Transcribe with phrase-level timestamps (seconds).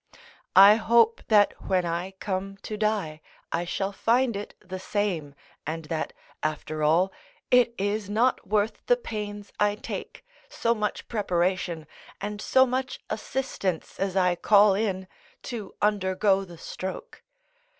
[0.55, 5.35] I hope that when I come to die I shall find it the same,
[5.67, 7.13] and that, after all,
[7.51, 11.85] it is not worth the pains I take, so much preparation
[12.19, 15.07] and so much assistance as I call in,
[15.43, 17.21] to undergo the stroke.